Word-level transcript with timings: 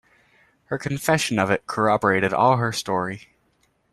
Her 0.65 0.79
confession 0.79 1.37
of 1.37 1.51
it 1.51 1.67
corroborated 1.67 2.33
all 2.33 2.57
her 2.57 2.71
story. 2.71 3.35